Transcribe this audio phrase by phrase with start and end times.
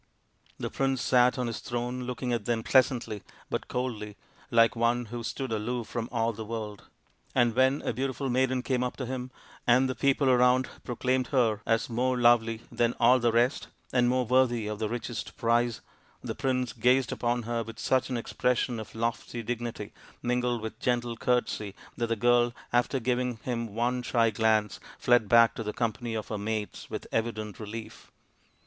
[0.57, 4.17] The prince sat on his throne looking at them pleasantly but coldly,
[4.49, 6.85] like one who stood aloof from all the world;
[7.35, 9.29] and when a beautiful maiden came up to him,
[9.67, 14.25] and the people around proclaimed her as more lovely than all the rest and more
[14.25, 15.81] worthy of the richest prize,
[16.23, 19.93] the prince gazed upon her with such an expression of lofty dignity
[20.23, 25.53] mingled with gentle courtesy that the girl, after giving him one shy glance, fled back
[25.53, 28.11] to the company of her mates with evident relief.